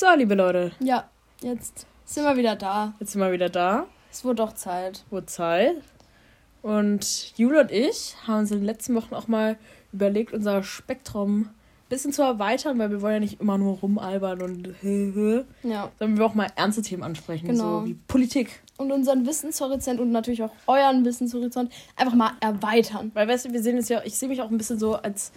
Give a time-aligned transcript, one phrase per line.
[0.00, 0.72] So, liebe Leute.
[0.80, 1.10] Ja,
[1.42, 2.94] jetzt sind wir wieder da.
[3.00, 3.84] Jetzt sind wir wieder da.
[4.10, 5.04] Es wurde doch Zeit.
[5.10, 5.76] Wurde Zeit.
[6.62, 9.58] Und Jule und ich haben uns in den letzten Wochen auch mal
[9.92, 11.50] überlegt, unser Spektrum ein
[11.90, 15.90] bisschen zu erweitern, weil wir wollen ja nicht immer nur rumalbern und ja.
[15.98, 17.80] sondern wir auch mal ernste Themen ansprechen, genau.
[17.80, 18.62] so wie Politik.
[18.78, 23.10] Und unseren Wissenshorizont und natürlich auch euren Wissenshorizont einfach mal erweitern.
[23.12, 25.30] Weil weißt du, wir sehen es ja, ich sehe mich auch ein bisschen so als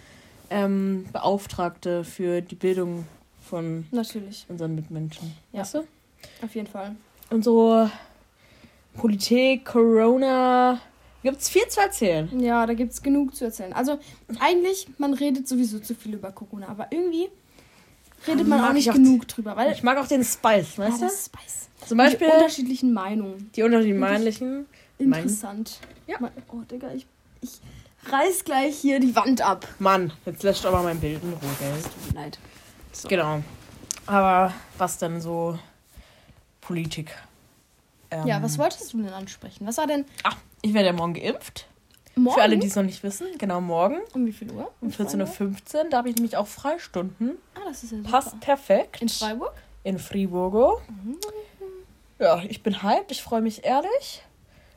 [0.48, 3.04] ähm, Beauftragte für die Bildung
[3.54, 4.46] von Natürlich.
[4.48, 5.32] unseren Mitmenschen.
[5.52, 5.60] Ja.
[5.60, 5.84] Weißt du?
[6.42, 6.96] Auf jeden Fall.
[7.30, 7.88] Und so
[8.94, 10.80] Politik, Corona.
[11.22, 12.28] Gibt es viel zu erzählen?
[12.40, 13.72] Ja, da gibt es genug zu erzählen.
[13.72, 14.00] Also
[14.40, 17.28] eigentlich, man redet sowieso zu viel über Corona, aber irgendwie
[18.26, 19.54] redet man auch nicht genug auch, drüber.
[19.54, 21.14] Weil ich mag auch den Spice, weißt ja, du?
[21.14, 21.68] Spice.
[21.86, 22.26] Zum Beispiel.
[22.26, 23.50] Die unterschiedlichen Meinungen.
[23.54, 24.66] Die unterschiedlichen Meinungen.
[24.98, 25.78] Interessant.
[26.08, 26.16] Ja.
[26.48, 27.06] Oh, Digga, ich,
[27.40, 27.60] ich
[28.10, 29.68] reiß gleich hier die Wand ab.
[29.78, 31.82] Mann, jetzt lässt aber mein Bild in Ruhe, gell?
[31.82, 32.38] Tut mir leid.
[32.94, 33.08] So.
[33.08, 33.42] Genau.
[34.06, 35.58] Aber was denn so
[36.60, 37.14] Politik?
[38.10, 39.66] Ähm, ja, was wolltest du denn ansprechen?
[39.66, 40.04] Was war denn.
[40.22, 41.66] Ach, ich werde ja morgen geimpft.
[42.16, 42.36] Morgen?
[42.36, 43.96] Für alle, die es noch nicht wissen, genau morgen.
[44.12, 44.70] Um wie viel Uhr?
[44.80, 45.90] Um 14.15 Uhr.
[45.90, 47.38] Da habe ich nämlich auch Freistunden.
[47.56, 48.10] Ah, das ist ja super.
[48.10, 49.02] Passt perfekt.
[49.02, 49.52] In Freiburg?
[49.82, 50.80] In Friburgo.
[50.88, 51.16] Mhm.
[52.20, 53.10] Ja, ich bin hyped.
[53.10, 54.22] Ich freue mich ehrlich.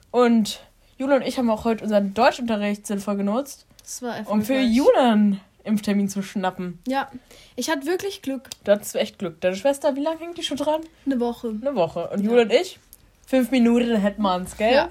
[0.09, 0.61] Und
[0.97, 3.67] Jule und ich haben auch heute unseren Deutschunterricht sinnvoll genutzt.
[3.83, 6.79] Das war Um für Julen Impftermin zu schnappen.
[6.87, 7.11] Ja,
[7.55, 8.49] ich hatte wirklich Glück.
[8.63, 9.39] Du hattest echt Glück.
[9.41, 10.81] Deine Schwester, wie lange hängt die schon dran?
[11.05, 11.49] Eine Woche.
[11.49, 12.09] Eine Woche.
[12.09, 12.29] Und ja.
[12.29, 12.79] Jule und ich?
[13.25, 14.73] Fünf Minuten, hätten wir uns, gell?
[14.73, 14.89] Ja.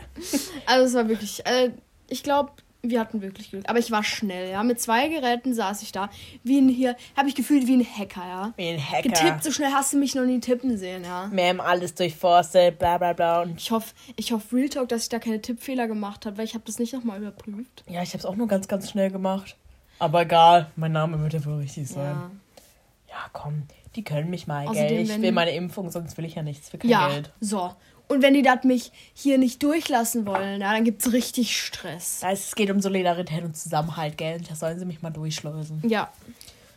[0.67, 1.71] Also es war wirklich, äh,
[2.09, 2.51] ich glaube,
[2.83, 3.65] wir hatten wirklich Glück.
[3.69, 4.63] Aber ich war schnell, ja.
[4.63, 6.11] Mit zwei Geräten saß ich da.
[6.43, 8.53] Wie ein hier, habe ich gefühlt wie ein Hacker, ja.
[8.57, 9.09] Wie ein Hacker.
[9.09, 11.31] Getippt, so schnell hast du mich noch nie tippen sehen, ja.
[11.33, 13.43] Ma'am, alles durchforstet, bla bla bla.
[13.43, 16.45] Und ich hoffe, ich hoffe Real Talk, dass ich da keine Tippfehler gemacht habe, weil
[16.45, 17.85] ich habe das nicht nochmal überprüft.
[17.89, 19.57] Ja, ich habe es auch nur ganz, ganz schnell gemacht.
[19.99, 22.05] Aber egal, mein Name wird ja wohl richtig sein.
[22.05, 22.31] Ja,
[23.09, 25.17] ja komm, die können mich mal, Außerdem, gell?
[25.17, 27.33] Ich will meine Impfung, sonst will ich ja nichts für kein ja, Geld.
[27.41, 27.73] so.
[28.09, 32.21] Und wenn die das mich hier nicht durchlassen wollen, ja, dann gibt es richtig Stress.
[32.21, 34.41] Das heißt, es geht um Solidarität und Zusammenhalt, gell?
[34.49, 35.83] Da sollen sie mich mal durchschleusen.
[35.89, 36.13] Ja.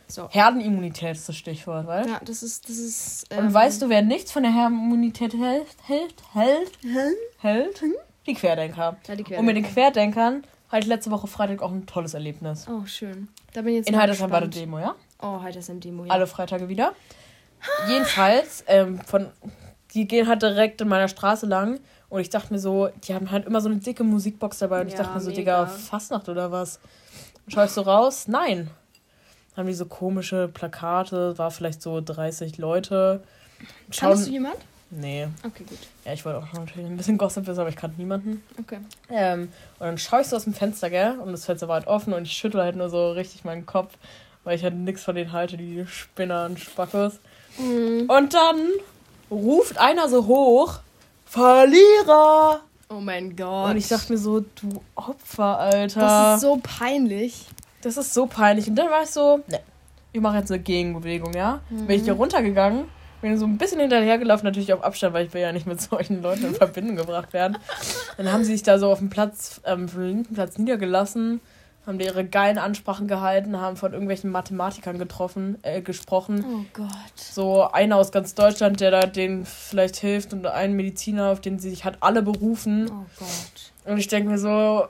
[0.08, 0.28] So.
[0.31, 2.08] Herdenimmunität ist das Stichwort, weil?
[2.08, 3.28] Ja, das ist, das ist.
[3.29, 5.68] Ähm, und weißt du, wer nichts von der Herdenimmunität hält?
[5.85, 6.16] Hält?
[6.34, 6.72] Hält?
[6.81, 7.16] Hält?
[7.38, 7.81] hält?
[7.81, 7.94] Hm?
[8.25, 8.97] Die Querdenker.
[9.08, 9.40] Ja, die Querdenker.
[9.40, 12.68] Und mit den Querdenkern hatte ich letzte Woche Freitag auch ein tolles Erlebnis.
[12.69, 13.28] Oh, schön.
[13.53, 14.96] Da bin ich jetzt In Heidersheim war eine Demo, ja?
[15.22, 16.12] Oh, Heidersheim Demo, ja.
[16.12, 16.94] Alle Freitage wieder.
[17.88, 19.28] Jedenfalls, ähm, von
[19.94, 21.79] die gehen halt direkt in meiner Straße lang.
[22.09, 24.81] Und ich dachte mir so, die haben halt immer so eine dicke Musikbox dabei.
[24.81, 25.66] Und ich dachte mir so, mega.
[25.66, 26.79] Digga, Fastnacht oder was?
[27.46, 28.28] Und schau ich so raus?
[28.28, 28.69] Nein.
[29.58, 33.24] Haben die so komische Plakate, war vielleicht so 30 Leute.
[33.90, 34.56] Schauen, Kannst du jemand?
[34.91, 35.27] Nee.
[35.45, 35.77] Okay, gut.
[36.03, 38.44] Ja, ich wollte auch natürlich ein bisschen Gossip wissen, aber ich kannte niemanden.
[38.59, 38.79] Okay.
[39.09, 41.19] Ähm, und dann schaue ich so aus dem Fenster, gell?
[41.19, 43.94] Und das Fenster war halt offen und ich schüttle halt nur so richtig meinen Kopf,
[44.44, 47.19] weil ich halt nichts von denen halte, die Spinner und Spackos.
[47.57, 48.09] Mhm.
[48.09, 48.57] Und dann
[49.29, 50.79] ruft einer so hoch,
[51.29, 52.61] Verlierer!
[52.89, 53.69] Oh mein Gott.
[53.69, 55.99] Und ich dachte mir so, du Opfer, Alter.
[55.99, 57.45] Das ist so peinlich.
[57.83, 58.67] Das ist so peinlich.
[58.67, 59.59] Und dann war ich so, ne,
[60.11, 61.61] ich mache jetzt eine Gegenbewegung, ja?
[61.69, 61.85] Mhm.
[61.85, 62.85] Bin ich hier runtergegangen,
[63.22, 66.22] bin so ein bisschen hinterhergelaufen, natürlich auf Abstand, weil ich will ja nicht mit solchen
[66.22, 67.57] Leuten in Verbindung gebracht werden.
[68.18, 71.41] Dann haben sie sich da so auf dem Platz, ähm, auf dem linken Platz niedergelassen
[71.90, 76.46] haben die ihre geilen Ansprachen gehalten, haben von irgendwelchen Mathematikern getroffen, äh, gesprochen.
[76.46, 76.90] Oh Gott.
[77.16, 81.58] So einer aus ganz Deutschland, der da denen vielleicht hilft und ein Mediziner, auf den
[81.58, 82.90] sie sich halt alle berufen.
[82.91, 83.91] Oh Gott.
[83.91, 84.85] Und ich denke mir so,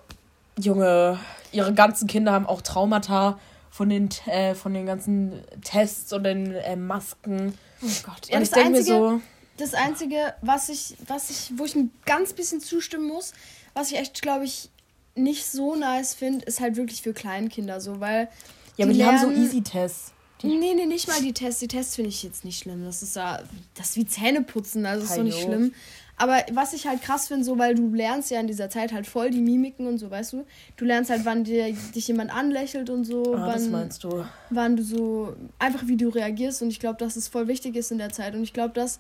[0.59, 1.19] Junge,
[1.53, 3.39] ihre ganzen Kinder haben auch Traumata
[3.71, 7.57] von den, äh, von den ganzen Tests und den äh, Masken.
[7.81, 8.29] Oh Gott.
[8.29, 9.21] Ja, und ich denke mir so.
[9.57, 13.33] Das Einzige, was ich, was ich, wo ich ein ganz bisschen zustimmen muss,
[13.73, 14.69] was ich echt, glaube ich,
[15.15, 18.29] nicht so nice finde, ist halt wirklich für Kleinkinder so, weil.
[18.77, 20.13] Ja, aber die, lernen, haben so Easy-Tests.
[20.43, 21.59] Nee, nee, nicht mal die Tests.
[21.59, 22.85] Die Tests finde ich jetzt nicht schlimm.
[22.85, 23.43] Das ist ja.
[23.75, 25.73] Das ist wie Zähne putzen, also ist so nicht schlimm.
[26.19, 29.07] Aber was ich halt krass finde, so, weil du lernst ja in dieser Zeit halt
[29.07, 30.45] voll die Mimiken und so, weißt du?
[30.75, 33.33] Du lernst halt, wann dir, dich jemand anlächelt und so.
[33.33, 34.25] Ah, wann, das meinst du.
[34.49, 35.33] Wann du so.
[35.59, 36.61] Einfach wie du reagierst.
[36.61, 38.35] Und ich glaube, dass es voll wichtig ist in der Zeit.
[38.35, 38.99] Und ich glaube, dass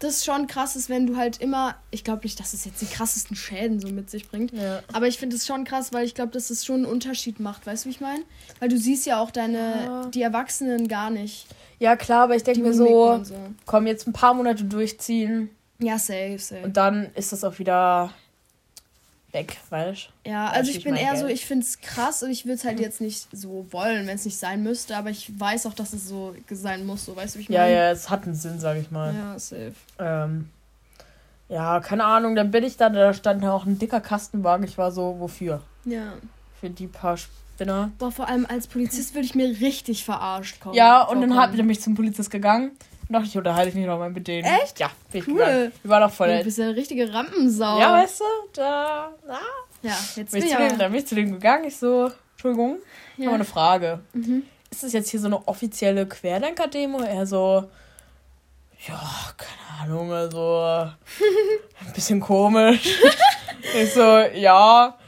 [0.00, 2.86] das schon krass ist, wenn du halt immer, ich glaube nicht, dass es jetzt die
[2.86, 4.82] krassesten Schäden so mit sich bringt, ja.
[4.92, 7.66] aber ich finde es schon krass, weil ich glaube, dass es schon einen Unterschied macht,
[7.66, 8.22] weißt du, wie ich meine?
[8.60, 10.06] Weil du siehst ja auch deine, ja.
[10.08, 11.46] die Erwachsenen gar nicht.
[11.78, 13.34] Ja, klar, aber ich denke mir so, so,
[13.64, 15.50] komm, jetzt ein paar Monate durchziehen.
[15.78, 16.62] Ja, safe, safe.
[16.62, 18.12] Und dann ist das auch wieder
[19.32, 20.30] weg, weißt du?
[20.30, 21.20] Ja, also ich, bin eher Geld.
[21.20, 24.16] so, ich finde es krass und ich würde es halt jetzt nicht so wollen, wenn
[24.16, 27.34] es nicht sein müsste, aber ich weiß auch, dass es so sein muss, so weißt
[27.34, 27.60] du, wie ich meine?
[27.60, 29.14] Ja, ja, es hat einen Sinn, sag ich mal.
[29.14, 29.74] Ja, safe.
[29.98, 30.48] Ähm,
[31.48, 34.78] ja, keine Ahnung, dann bin ich da, da stand ja auch ein dicker Kastenwagen, ich
[34.78, 35.62] war so, wofür?
[35.84, 36.14] Ja.
[36.60, 37.90] Für die paar Spinner.
[37.98, 40.74] Boah, vor allem als Polizist würde ich mir richtig verarscht kommen.
[40.74, 42.72] Ja, und dann hab ich mich zum Polizist gegangen
[43.08, 44.44] Dachte ich, unterhalte ich mich noch mal mit denen.
[44.44, 44.80] Echt?
[44.80, 45.34] Ja, ich cool.
[45.34, 45.72] Gegangen.
[45.82, 46.38] Wir waren auch voll.
[46.38, 47.78] Du bist ja eine richtige Rampensau.
[47.78, 48.24] Ja, weißt du,
[48.54, 49.12] da.
[49.26, 49.38] Na.
[49.82, 51.64] Ja, jetzt bin ich, zu dem, dann bin ich zu dem gegangen.
[51.64, 52.78] Ich so, Entschuldigung,
[53.16, 53.26] ich ja.
[53.26, 54.00] habe eine Frage.
[54.12, 54.42] Mhm.
[54.70, 57.00] Ist das jetzt hier so eine offizielle Querdenker-Demo?
[57.00, 57.70] Er so,
[58.88, 59.00] ja,
[59.36, 60.60] keine Ahnung, also
[61.86, 62.98] ein bisschen komisch.
[63.80, 64.98] ich so, ja.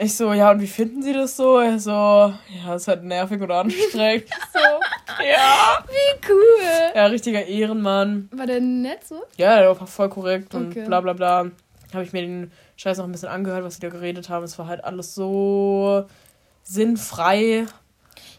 [0.00, 1.58] Ich so, ja, und wie finden Sie das so?
[1.58, 4.26] Er so, ja, ist halt nervig oder anstrengend.
[4.52, 4.58] so,
[5.24, 5.84] ja.
[5.86, 6.92] Wie cool.
[6.94, 8.28] Ja, richtiger Ehrenmann.
[8.32, 9.22] War der nett so?
[9.36, 10.80] Ja, der war voll korrekt okay.
[10.80, 11.50] und bla bla bla.
[11.92, 14.44] Habe ich mir den Scheiß noch ein bisschen angehört, was sie da geredet haben.
[14.44, 16.04] Es war halt alles so
[16.64, 17.66] sinnfrei.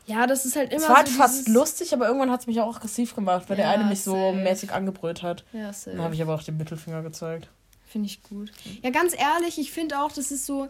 [0.06, 0.84] Ja, das ist halt immer.
[0.84, 3.58] Es war halt so fast lustig, aber irgendwann hat es mich auch aggressiv gemacht, weil
[3.58, 4.18] ja, der eine mich safe.
[4.18, 5.46] so mäßig angebrüllt hat.
[5.54, 5.96] Ja, safe.
[5.96, 7.50] Dann habe ich aber auch den Mittelfinger gezeigt.
[7.86, 8.52] Finde ich gut.
[8.82, 10.68] Ja, ganz ehrlich, ich finde auch, das ist so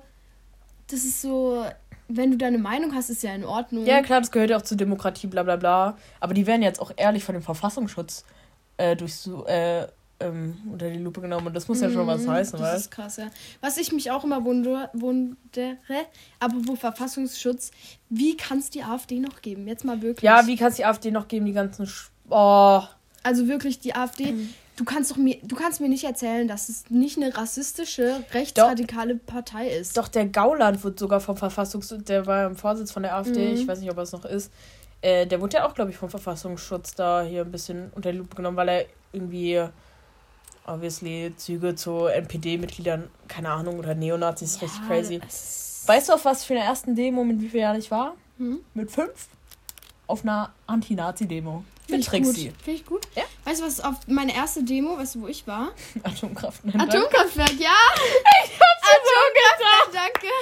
[0.87, 1.65] das ist so,
[2.07, 3.85] wenn du deine Meinung hast, ist ja in Ordnung.
[3.85, 5.97] Ja, klar, das gehört ja auch zur Demokratie, bla bla bla.
[6.19, 8.23] Aber die werden jetzt auch ehrlich von dem Verfassungsschutz
[8.77, 9.87] äh, durch so, äh,
[10.19, 12.91] ähm, unter die Lupe genommen und das muss ja schon was mhm, heißen, Das ist
[12.91, 13.29] krass, ja.
[13.61, 15.77] Was ich mich auch immer wundere, wundere
[16.39, 17.71] apropos Verfassungsschutz,
[18.09, 19.67] wie kann es die AfD noch geben?
[19.67, 20.23] Jetzt mal wirklich.
[20.23, 21.85] Ja, wie kann es die AfD noch geben, die ganzen.
[21.85, 22.81] Sch oh.
[23.21, 24.31] Also wirklich, die AfD.
[24.31, 28.23] Mhm du kannst doch mir, du kannst mir nicht erzählen, dass es nicht eine rassistische,
[28.31, 29.97] rechtsradikale doch, Partei ist.
[29.97, 33.55] Doch, der Gauland wird sogar vom Verfassungsschutz, der war im Vorsitz von der AfD, mhm.
[33.55, 34.51] ich weiß nicht, ob er es noch ist,
[35.01, 38.19] äh, der wurde ja auch, glaube ich, vom Verfassungsschutz da hier ein bisschen unter die
[38.19, 39.63] Lupe genommen, weil er irgendwie,
[40.65, 45.21] obviously, Züge zu NPD-Mitgliedern, keine Ahnung, oder Neonazis, ja, richtig crazy.
[45.87, 48.15] Weißt du, auf was für eine ersten Demo mit wie vielen Jahren ich war?
[48.37, 48.59] Mhm.
[48.73, 49.27] Mit fünf?
[50.05, 51.63] Auf einer Anti-Nazi-Demo.
[51.87, 52.35] Ich gut.
[52.35, 53.07] Finde ich gut.
[53.15, 53.23] Ja?
[53.45, 55.69] Weißt du, was auf meine erste Demo, weißt du, wo ich war?
[56.03, 56.75] Atomkraftwerk.
[56.75, 57.69] Atomkraftwerk, ja.
[58.43, 60.27] Ich hab's Atomkraftwerk, danke.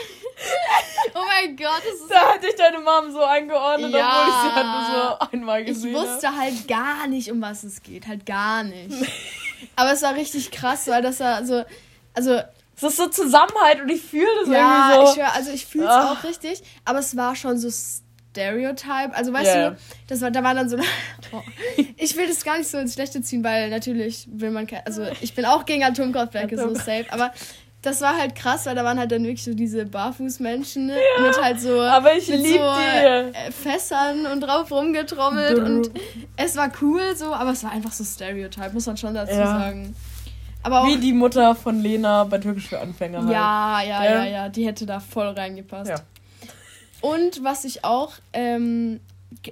[1.14, 2.12] Oh mein Gott, das ist.
[2.12, 4.10] Da hat dich deine Mom so eingeordnet, ja.
[4.10, 7.64] obwohl ich sie halt nur so einmal gesehen Ich wusste halt gar nicht, um was
[7.64, 8.08] es geht.
[8.08, 8.94] Halt gar nicht.
[9.78, 11.64] Aber es war richtig krass, weil das war so.
[12.14, 12.42] Also.
[12.78, 15.14] Es ist so Zusammenhalt und ich fühle das ja, irgendwie so.
[15.14, 16.12] Ich höre, also ich fühle es ah.
[16.12, 17.70] auch richtig, aber es war schon so
[18.36, 19.14] Stereotype.
[19.14, 19.70] Also weißt yeah.
[19.72, 19.78] du,
[20.08, 20.78] das war, da war dann so.
[21.32, 21.42] Oh,
[21.98, 24.68] ich will das gar nicht so ins Schlechte ziehen, weil natürlich will man.
[24.86, 27.06] Also ich bin auch gegen Atomkraftwerke, so safe.
[27.10, 27.32] Aber
[27.82, 31.42] das war halt krass, weil da waren halt dann wirklich so diese Barfußmenschen ja, mit
[31.42, 32.58] halt so, aber ich mit so die.
[32.58, 35.92] Äh, Fässern und drauf rumgetrommelt und
[36.36, 39.46] es war cool so, aber es war einfach so Stereotype, muss man schon dazu ja.
[39.46, 39.96] sagen.
[40.64, 43.32] Aber Wie die Mutter von Lena bei Türkisch für Anfänger halt.
[43.32, 45.92] Ja, ja, ja, ja, ja, die hätte da voll reingepasst.
[45.92, 45.98] Ja.
[47.06, 49.00] Und was ich auch ähm,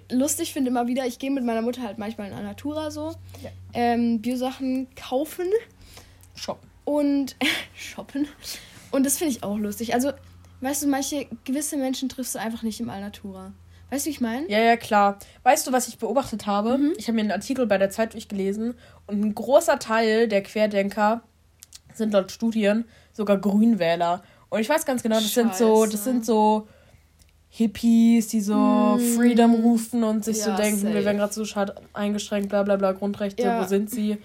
[0.09, 3.13] lustig finde immer wieder, ich gehe mit meiner Mutter halt manchmal in Natura so,
[3.43, 3.51] ja.
[3.73, 5.45] ähm, Biosachen kaufen.
[6.33, 6.67] Shoppen.
[6.83, 7.35] Und
[7.75, 8.27] shoppen.
[8.89, 9.93] Und das finde ich auch lustig.
[9.93, 10.11] Also,
[10.61, 13.53] weißt du, manche gewisse Menschen triffst du einfach nicht im Alnatura.
[13.91, 14.49] Weißt du, wie ich meine?
[14.49, 15.19] Ja, ja, klar.
[15.43, 16.79] Weißt du, was ich beobachtet habe?
[16.79, 16.93] Mhm.
[16.97, 18.73] Ich habe mir einen Artikel bei der Zeit durchgelesen
[19.05, 21.21] und ein großer Teil der Querdenker
[21.93, 24.23] sind laut Studien sogar Grünwähler.
[24.49, 25.33] Und ich weiß ganz genau, das Scheiße.
[25.33, 26.67] sind so, das sind so
[27.55, 28.99] Hippies, die so mm.
[29.15, 30.93] Freedom rufen und sich ja, so denken, safe.
[30.95, 33.61] wir werden gerade so schade eingeschränkt, bla bla bla, Grundrechte, ja.
[33.61, 34.17] wo sind sie?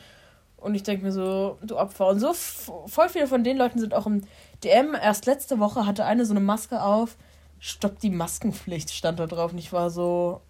[0.57, 2.07] Und ich denke mir so, du Opfer.
[2.07, 4.23] Und so voll viele von den Leuten sind auch im
[4.65, 4.95] DM.
[4.95, 7.19] Erst letzte Woche hatte eine so eine Maske auf.
[7.61, 9.53] Stopp die Maskenpflicht stand da drauf.
[9.53, 10.41] Und ich war so,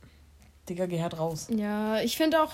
[0.68, 1.48] Digga, geh halt raus.
[1.50, 2.52] Ja, ich finde auch,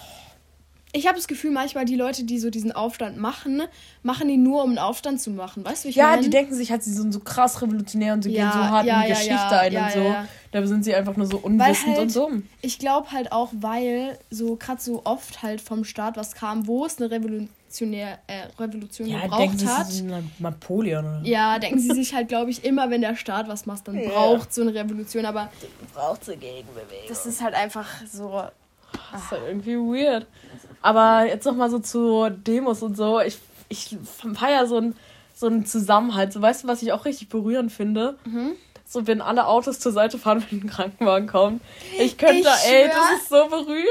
[0.97, 3.63] ich habe das Gefühl, manchmal die Leute, die so diesen Aufstand machen,
[4.05, 5.65] machen die nur, um einen Aufstand zu machen.
[5.65, 6.23] Weißt du, wie ich Ja, mein?
[6.23, 8.87] die denken sich halt, sie sind so krass revolutionär und sie ja, gehen so hart
[8.87, 10.15] ja, in die ja, Geschichte ein und so.
[10.53, 12.43] Da sind sie einfach nur so unwissend halt, und dumm.
[12.63, 16.87] Ich glaube halt auch, weil so gerade so oft halt vom Staat was kam, wo
[16.87, 19.91] es eine Revolutionär, äh, Revolution ja, gebraucht denken hat.
[19.91, 21.21] Sie, sie Napoleon oder?
[21.25, 24.55] Ja, denken sie sich halt, glaube ich, immer, wenn der Staat was macht, dann braucht
[24.55, 25.27] so eine Revolution.
[25.27, 25.51] Aber
[25.93, 27.09] braucht so Gegenbewegung.
[27.09, 28.45] Das ist halt einfach so.
[29.15, 30.27] Das ist halt irgendwie weird.
[30.83, 33.21] Aber jetzt nochmal so zu Demos und so.
[33.21, 33.97] Ich, ich
[34.35, 34.95] feiere so ein
[35.35, 36.33] so einen Zusammenhalt.
[36.33, 38.17] So, weißt du, was ich auch richtig berührend finde?
[38.25, 38.53] Mhm.
[38.87, 41.61] So, wenn alle Autos zur Seite fahren, wenn ein Krankenwagen kommt.
[41.99, 43.89] Ich könnte, ich ey, das ist so berührend.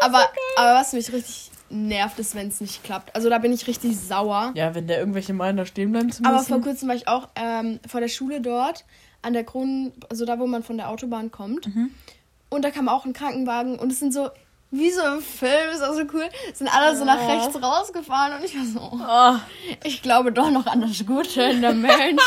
[0.00, 3.14] aber, so aber was mich richtig nervt, ist, wenn es nicht klappt.
[3.14, 4.52] Also da bin ich richtig sauer.
[4.54, 6.34] Ja, wenn der irgendwelche meinen, da stehen bleiben zu müssen.
[6.34, 8.84] Aber vor kurzem war ich auch ähm, vor der Schule dort,
[9.20, 11.66] an der Kronen, also da, wo man von der Autobahn kommt.
[11.66, 11.90] Mhm.
[12.48, 14.30] Und da kam auch ein Krankenwagen und es sind so
[14.70, 18.44] wie so im Film, ist auch so cool, sind alle so nach rechts rausgefahren und
[18.44, 22.22] ich war so, oh, ich glaube doch noch an das Gute in der Mensch.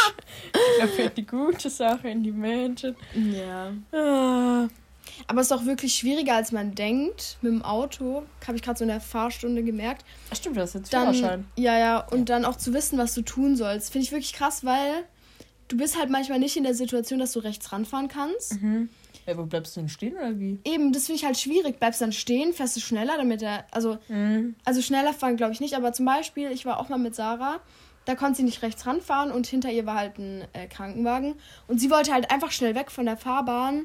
[0.53, 2.95] ich glaube die gute Sache in die Menschen.
[3.13, 3.71] Ja.
[3.97, 4.67] Ah.
[5.27, 7.37] Aber es ist auch wirklich schwieriger, als man denkt.
[7.41, 10.03] Mit dem Auto, habe ich gerade so in der Fahrstunde gemerkt.
[10.31, 11.45] Ach stimmt, das ist jetzt dann, Führerschein.
[11.55, 13.91] Ja, ja, und dann auch zu wissen, was du tun sollst.
[13.91, 15.03] Finde ich wirklich krass, weil
[15.67, 18.61] du bist halt manchmal nicht in der Situation, dass du rechts ranfahren kannst.
[18.61, 18.89] Mhm.
[19.27, 20.59] Ja, wo bleibst du denn stehen oder wie?
[20.63, 21.79] Eben, das finde ich halt schwierig.
[21.79, 23.65] Bleibst du dann stehen, fährst du schneller, damit er.
[23.71, 24.55] Also, Mhm.
[24.65, 27.59] also schneller fahren glaube ich nicht, aber zum Beispiel, ich war auch mal mit Sarah,
[28.05, 31.35] da konnte sie nicht rechts ranfahren und hinter ihr war halt ein äh, Krankenwagen.
[31.67, 33.83] Und sie wollte halt einfach schnell weg von der Fahrbahn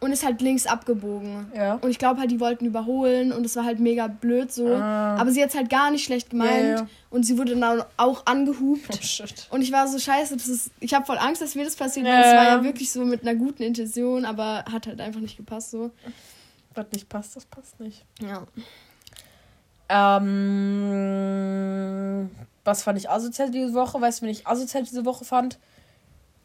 [0.00, 1.46] und ist halt links abgebogen.
[1.50, 1.56] Mhm.
[1.56, 1.74] Ja.
[1.76, 4.68] Und ich glaube halt, die wollten überholen und es war halt mega blöd so.
[4.68, 5.16] Ah.
[5.16, 6.86] Aber sie hat halt gar nicht schlecht gemeint Ja, ja.
[7.08, 8.88] und sie wurde dann auch angehupt.
[8.92, 9.48] Oh, shit.
[9.50, 12.06] Und ich war so scheiße, das ist, ich habe voll Angst, dass mir das passiert,
[12.06, 12.56] Ja, weil es war ja.
[12.56, 15.90] ja wirklich so mit einer guten Intention, aber hat halt einfach nicht gepasst so.
[16.74, 18.04] Was nicht passt, das passt nicht.
[18.20, 18.42] Ja.
[19.88, 20.93] Ähm,
[22.64, 24.00] was fand ich asozial diese Woche?
[24.00, 25.58] Weißt du, wen ich asozial diese Woche fand?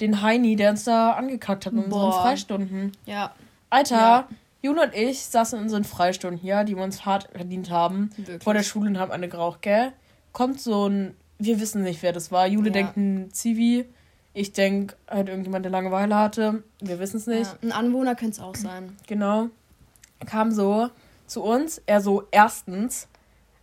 [0.01, 2.21] Den Heini, der uns da angekackt hat in unseren Boah.
[2.21, 2.91] Freistunden.
[3.05, 3.33] Ja,
[3.69, 4.27] Alter, Ja.
[4.61, 8.09] Jule und ich saßen in unseren Freistunden hier, die wir uns hart verdient haben.
[8.17, 8.43] Wirklich.
[8.43, 9.93] Vor der Schule und haben eine geraucht, gell?
[10.33, 12.45] Kommt so ein, wir wissen nicht, wer das war.
[12.47, 12.73] Jule Ja.
[12.73, 13.85] denkt ein Zivi.
[14.33, 16.63] Ich denke halt irgendjemand, der Langeweile hatte.
[16.81, 17.45] Wir wissen es nicht.
[17.51, 17.57] ja.
[17.61, 18.95] Ein Anwohner könnte es auch sein.
[19.07, 19.47] Genau.
[20.25, 20.89] Kam so
[21.25, 21.81] zu uns.
[21.85, 23.07] Er so, erstens,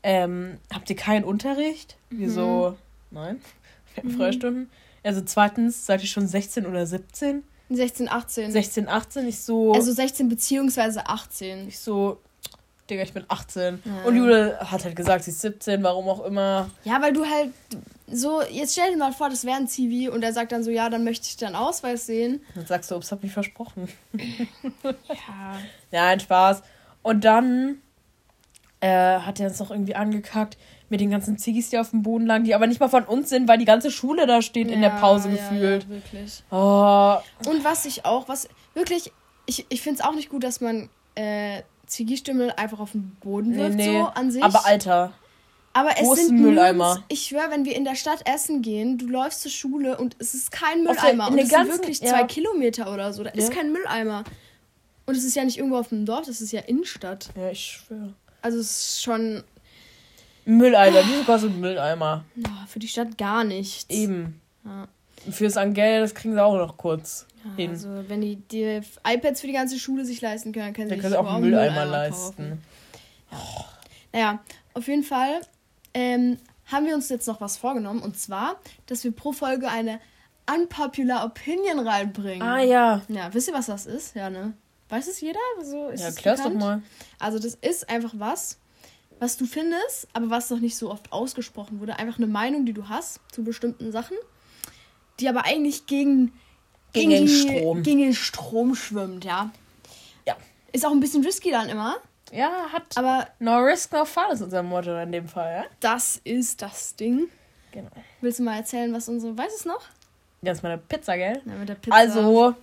[0.07, 1.97] ähm, habt ihr keinen Unterricht?
[2.11, 2.77] Wir so,
[3.11, 3.41] nein,
[3.95, 4.71] wir haben Freistunden.
[5.03, 7.43] Also zweitens, seid ihr schon 16 oder 17?
[7.71, 8.53] 16, 18.
[8.53, 9.27] 16, 18?
[9.27, 11.67] Ich so, Also 16 beziehungsweise 18.
[11.67, 12.21] ich so,
[12.89, 13.83] Digga, ich bin 18.
[13.85, 14.03] Ja.
[14.05, 16.71] Und Jule hat halt gesagt, sie ist 17, warum auch immer.
[16.85, 17.51] Ja, weil du halt
[18.07, 20.71] so, jetzt stell dir mal vor, das wäre ein Zivi und er sagt dann so,
[20.71, 22.41] ja, dann möchte ich deinen Ausweis sehen.
[22.55, 23.89] Dann sagst du, ups, hab mich versprochen.
[24.85, 25.59] Ja.
[25.91, 26.63] Ja, ein Spaß.
[27.03, 27.81] Und dann
[28.81, 30.57] äh, hat er uns noch irgendwie angekackt
[30.89, 33.29] mit den ganzen Ziggis, die auf dem Boden lagen, die aber nicht mal von uns
[33.31, 35.85] sind, weil die ganze Schule da steht in der Pause gefühlt.
[35.85, 36.43] Ja, wirklich.
[36.51, 37.17] Oh,
[37.51, 39.11] Und was ich auch, was wirklich,
[39.47, 43.51] ich, ich finde es auch nicht gut, dass man äh, Zigistimmel einfach auf den Boden
[43.51, 43.99] nee, wirft, nee.
[43.99, 44.43] so an sich.
[44.45, 45.13] Aber Alter,
[45.73, 46.95] Aber es Wo ist sind ein Mülleimer?
[46.95, 50.15] nirgends- Ich schwöre, wenn wir in der Stadt essen gehen, du läufst zur Schule und
[50.21, 51.29] es ist kein der- Mülleimer.
[51.31, 52.11] und es sind ganzen- wirklich ja.
[52.11, 53.25] zwei Kilometer oder so.
[53.25, 53.55] Da ist Ja.
[53.55, 54.23] kein Mülleimer.
[55.07, 57.31] Und es ist ja nicht irgendwo auf dem Dorf, das ist ja Innenstadt.
[57.37, 58.15] ja, ich schwöre.
[58.43, 59.43] Also es ist schon
[60.45, 62.25] Mülleimer, wie kostet ein Mülleimer?
[62.37, 63.87] ja, für die Stadt gar nichts.
[63.89, 64.41] Eben.
[64.65, 64.87] Ja.
[65.31, 67.71] Fürs Angel, das kriegen sie auch noch kurz Ja, hin.
[67.71, 70.95] also wenn die, die iPads für die ganze Schule sich leisten können, dann können sie
[70.97, 71.91] Dann sich können sie auch einen Mülleimer kaufen.
[71.91, 72.63] leisten.
[74.13, 74.39] Naja,
[74.75, 75.41] auf jeden Fall
[75.95, 78.01] ähm, haben wir uns jetzt noch was vorgenommen.
[78.01, 80.01] Und zwar, dass wir pro Folge eine
[80.49, 82.43] Unpopular Opinion reinbringen.
[82.47, 83.03] Ah ja.
[83.09, 84.15] Ja, wisst ihr, was das ist?
[84.15, 84.53] Ja, ne?
[84.89, 85.41] Weiß es jeder?
[85.63, 86.83] So ist Ja, klär's doch mal.
[87.19, 88.59] Also, das ist einfach was,
[89.19, 91.99] was du findest, aber was noch nicht so oft ausgesprochen wurde.
[91.99, 94.17] Einfach eine Meinung, die du hast zu bestimmten Sachen,
[95.21, 96.33] die aber eigentlich gegen,
[96.93, 97.83] Gegen den die, Strom.
[97.83, 99.51] Gegen den Strom schwimmt, ja.
[100.27, 100.37] Ja.
[100.73, 101.97] Ist auch ein bisschen risky dann immer,
[102.33, 102.85] Ja, hat.
[102.97, 105.65] aber No risk, no fun ist unser Motto in dem Fall, ja?
[105.81, 107.29] das ist das Ding.
[107.73, 107.91] Genau.
[108.21, 109.37] Willst du mal erzählen, was unsere.
[109.37, 109.83] Weiß es noch?
[110.43, 111.43] Das ist meine Pizza, gell?
[111.45, 111.95] Ja, mit der Pizza.
[111.97, 112.55] Also,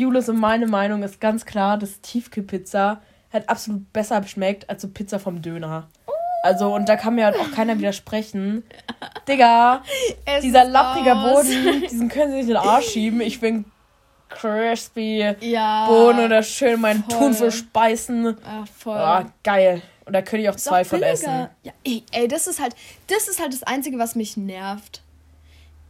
[0.00, 3.00] Julius und meine Meinung ist ganz klar, dass Tiefkühlpizza
[3.32, 5.88] hat absolut besser schmeckt als so Pizza vom Döner.
[6.42, 8.64] Also, und da kann mir halt auch keiner widersprechen.
[9.28, 9.82] Digga,
[10.24, 11.14] Es dieser lapprige.
[11.14, 13.20] Boden, diesen können sie nicht in den Arsch schieben.
[13.20, 13.66] Ich bin
[14.30, 15.34] crispy.
[15.40, 15.86] Ja.
[15.86, 17.18] Bohnen oder schön meinen voll.
[17.18, 18.36] Thunfisch beißen.
[18.42, 18.98] Ah, voll.
[18.98, 19.82] Oh, geil.
[20.06, 21.48] Und da könnte ich auch Ist zwei auch von essen.
[21.62, 22.74] Ja, ey, ey, das ist halt,
[23.06, 25.02] das ist halt das Einzige, was mich nervt.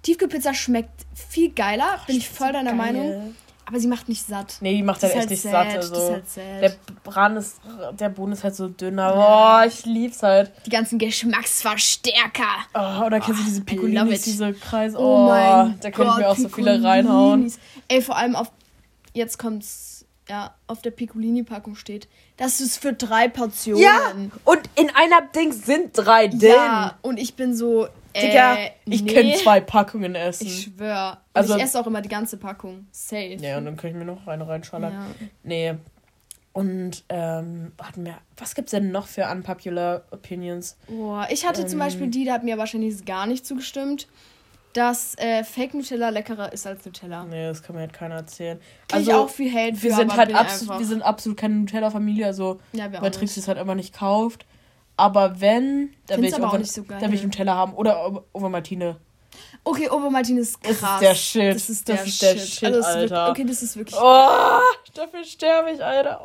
[0.02, 2.76] Tiefkühlpizza schmeckt viel geiler, bin ich voll deiner Geil.
[2.76, 3.37] Meinung.
[3.71, 4.57] Aber sie macht nicht satt.
[4.62, 5.77] Nee, die macht halt echt halt nicht sad, satt.
[5.77, 6.12] Also.
[6.12, 6.25] halt.
[6.37, 6.73] Der
[7.05, 7.61] Bran ist,
[7.93, 9.12] der Boden ist halt so dünner.
[9.12, 10.50] Boah, ich lieb's halt.
[10.67, 12.43] Die ganzen Geschmacksverstärker.
[12.75, 14.99] Oh, oder kennst du diese Piccolinis, diese Kreise?
[14.99, 17.53] Oh, Oh, mein da könnte ich mir Gott, auch so viele reinhauen.
[17.87, 18.50] Ey, vor allem auf,
[19.15, 23.83] jetzt kommt's, ja, auf der Piccolini-Packung steht, das ist für drei Portionen.
[23.83, 24.12] Ja,
[24.45, 26.41] und in einer Ding sind drei drin.
[26.41, 29.12] Ja, und ich bin so, äh, Digga, ich nee.
[29.14, 30.47] kann zwei Packungen essen.
[30.47, 31.12] Ich schwör.
[31.12, 32.87] Und Also- ich esse auch immer die ganze Packung.
[32.90, 33.35] Safe.
[33.40, 34.93] ja, und dann kann ich mir noch eine reinschallern.
[34.93, 35.07] Ja.
[35.43, 35.75] Nee.
[36.52, 40.76] Und, ähm, warten wir, was gibt's denn noch für unpopular opinions?
[40.88, 41.87] Boah, ich hatte zum Ähm.
[41.87, 44.09] Beispiel die, da hat mir wahrscheinlich gar nicht zugestimmt,
[44.73, 47.25] dass äh, Fake Nutella leckerer ist als Nutella.
[47.25, 48.59] Nee, das kann mir halt keiner erzählen.
[48.88, 51.55] Krieg ich auch viel Hate Also, wir für, sind halt absolut, wir sind absolut keine
[51.55, 53.37] Nutella-Familie, also Ja, Trix nicht.
[53.37, 54.45] es halt einfach nicht kauft.
[55.00, 56.99] Aber wenn, da will ich, aber auch Over- nicht so geil.
[57.00, 57.75] da will ich Nutella haben.
[57.75, 58.97] Oder Overmartine.
[59.64, 61.00] Okay, Obermartin ist Das krass.
[61.00, 61.54] ist der Shit.
[61.54, 62.49] Das ist Das der, ist der Shit.
[62.49, 63.14] Shit, also, das ist Alter.
[63.28, 63.97] Wirklich, okay, das ist wirklich...
[64.00, 64.61] Oh,
[64.95, 66.21] dafür sterbe ich, Alter.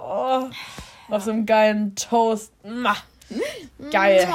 [1.10, 1.14] Oh.
[1.14, 2.52] Auf so einem geilen Toast.
[2.64, 2.96] Mwah.
[3.92, 4.28] Geil.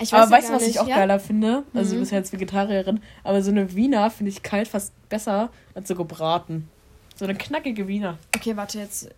[0.00, 0.96] Ich Aber ja weißt du, was ich nicht, auch ja?
[0.96, 1.62] geiler finde?
[1.74, 2.00] Also, du Mhm.
[2.00, 5.94] bist ja jetzt Vegetarierin, aber so eine Wiener finde ich kalt fast besser als so
[5.94, 6.68] gebraten.
[7.16, 8.18] So eine knackige Wiener.
[8.36, 9.08] Okay, warte jetzt.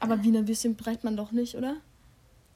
[0.00, 1.76] Aber Wiener Würstchen breit man doch nicht, oder?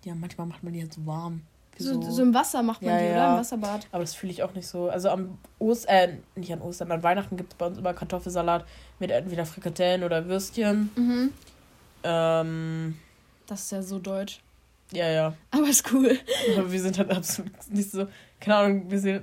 [0.05, 1.43] Ja, manchmal macht man die halt so warm.
[1.79, 3.13] So, so, im Wasser macht man ja, die, ja.
[3.13, 3.33] oder?
[3.33, 3.87] Im Wasserbad.
[3.91, 4.91] Aber das fühle ich auch nicht so.
[4.91, 8.67] Also am Ostern, äh, nicht an Ostern, an Weihnachten gibt es bei uns immer Kartoffelsalat
[8.99, 10.91] mit entweder Frikadellen oder Würstchen.
[10.95, 11.33] Mhm.
[12.05, 12.99] Ähm,
[13.47, 14.41] das ist ja so deutsch.
[14.93, 15.35] Ja, ja.
[15.51, 16.19] Aber ist cool.
[16.57, 18.07] Aber wir sind halt absolut nicht so.
[18.41, 19.23] Keine Ahnung, wir sind.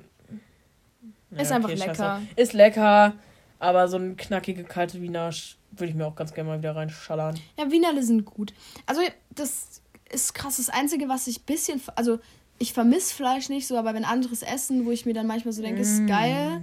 [1.31, 1.95] Ja, ist einfach okay, lecker.
[1.95, 2.41] Scheiße.
[2.41, 3.13] Ist lecker,
[3.59, 5.31] aber so ein knackige kalte Wiener
[5.71, 7.37] würde ich mir auch ganz gerne mal wieder reinschallern.
[7.59, 8.53] Ja, Wienerle sind gut.
[8.85, 10.57] Also, das ist krass.
[10.57, 11.81] Das Einzige, was ich ein bisschen.
[11.95, 12.19] Also,
[12.59, 15.61] ich vermisse Fleisch nicht so, aber wenn anderes Essen, wo ich mir dann manchmal so
[15.61, 16.07] denke, ist mm.
[16.07, 16.61] geil,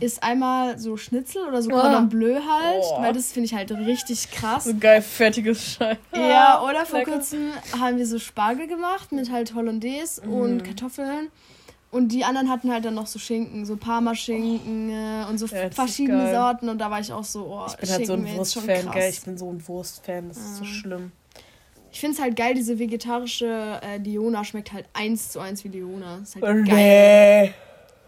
[0.00, 3.00] ist einmal so Schnitzel oder so Cordon Bleu halt, oh.
[3.00, 4.64] weil das finde ich halt richtig krass.
[4.64, 5.98] So geil fertiges Scheiß.
[6.16, 7.12] Ja, oder vor Lecker.
[7.12, 10.32] kurzem haben wir so Spargel gemacht mit halt Hollandaise mm.
[10.32, 11.28] und Kartoffeln.
[11.92, 15.28] Und die anderen hatten halt dann noch so Schinken, so Parmaschinken oh.
[15.28, 16.68] und so ja, verschiedene Sorten.
[16.68, 19.10] Und da war ich auch so, oh, ich bin halt so ein Wurstfan, gell?
[19.10, 20.44] Ich bin so ein Wurstfan, das ja.
[20.44, 21.12] ist so schlimm.
[21.92, 25.68] Ich finde es halt geil, diese vegetarische äh, Diona schmeckt halt eins zu eins wie
[25.68, 26.18] Diona.
[26.22, 27.46] Ist halt oh, geil.
[27.46, 27.54] Nee.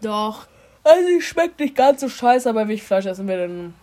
[0.01, 0.47] Doch.
[0.83, 3.73] Also, die schmeckt nicht ganz so scheiße, aber wenn ich Fleisch essen will, dann.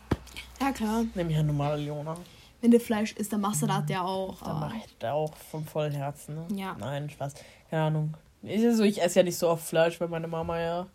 [0.61, 1.04] Ja, klar.
[1.14, 2.16] Nehme ich eine normale Diona.
[2.61, 4.42] Wenn du Fleisch isst, dann machst du das ja auch.
[4.42, 6.35] Dann mache ich das auch vom vollen Herzen.
[6.35, 6.47] Ne?
[6.54, 6.76] Ja.
[6.78, 7.35] Nein, Spaß.
[7.71, 8.14] Keine Ahnung.
[8.42, 10.87] Ich, also, ich esse ja nicht so oft Fleisch, weil meine Mama ja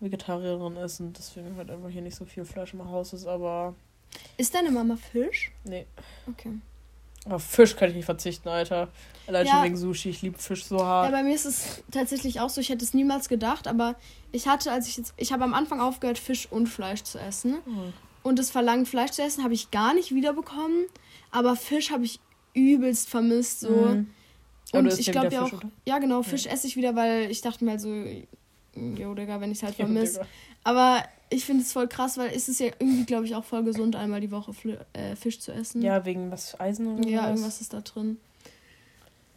[0.00, 3.74] Vegetarierin ist und deswegen halt einfach hier nicht so viel Fleisch im Haus ist, aber.
[4.36, 5.52] Ist deine Mama Fisch?
[5.64, 5.86] Nee.
[6.28, 6.50] Okay.
[7.28, 8.88] Auf Fisch kann ich nicht verzichten, Alter.
[9.26, 9.52] Allein ja.
[9.52, 10.10] schon wegen Sushi.
[10.10, 11.06] Ich liebe Fisch so hart.
[11.06, 12.60] Ja, bei mir ist es tatsächlich auch so.
[12.60, 13.94] Ich hätte es niemals gedacht, aber
[14.32, 15.14] ich hatte, als ich jetzt.
[15.16, 17.58] Ich habe am Anfang aufgehört, Fisch und Fleisch zu essen.
[17.64, 17.92] Mhm.
[18.24, 20.86] Und das Verlangen, Fleisch zu essen, habe ich gar nicht wiederbekommen.
[21.30, 22.18] Aber Fisch habe ich
[22.54, 23.60] übelst vermisst.
[23.60, 23.70] So.
[23.70, 24.10] Mhm.
[24.72, 25.52] Und ich glaube ja auch.
[25.52, 25.70] Oder?
[25.86, 26.22] Ja, genau.
[26.22, 26.52] Fisch ja.
[26.52, 28.04] esse ich wieder, weil ich dachte mir halt so.
[28.74, 30.26] Jo, Digga, wenn ich es halt vermisse.
[30.64, 33.64] Aber ich finde es voll krass, weil es ist ja irgendwie, glaube ich, auch voll
[33.64, 35.82] gesund, einmal die Woche Fl äh, Fisch zu essen.
[35.82, 37.28] Ja, wegen was Eisen oder Ja, was?
[37.30, 38.18] irgendwas ist da drin.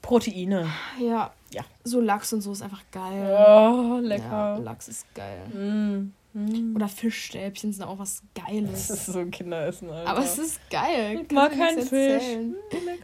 [0.02, 0.68] Proteine.
[1.00, 1.32] Ja.
[1.52, 1.64] Ja.
[1.84, 3.36] So Lachs und so ist einfach geil.
[3.36, 4.24] Oh, lecker.
[4.30, 5.42] Ja, Lachs ist geil.
[5.48, 6.12] Mm.
[6.34, 6.76] Mm.
[6.76, 8.88] Oder Fischstäbchen sind auch was Geiles.
[8.88, 10.10] Das ist so ein Kinderessen, Alter.
[10.12, 11.22] Aber es ist geil.
[11.24, 12.24] Ich mag keinen Fisch.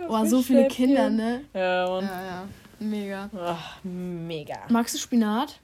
[0.08, 1.42] Oh, so viele Kinder, ne?
[1.54, 2.04] Ja, Mann.
[2.06, 2.48] Ja, ja.
[2.80, 3.30] Mega.
[3.40, 4.58] Ach, mega.
[4.70, 5.60] Magst du Spinat?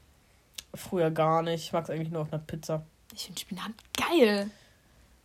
[0.73, 1.65] Früher gar nicht.
[1.65, 2.83] Ich mag es eigentlich nur auf einer Pizza.
[3.17, 4.51] Ich finde Spinat geil.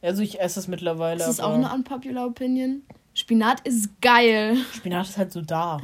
[0.01, 1.19] Also ich esse es mittlerweile.
[1.19, 2.83] Das ist auch eine unpopular Opinion.
[3.13, 4.57] Spinat ist geil.
[4.75, 5.79] Spinat ist halt so da.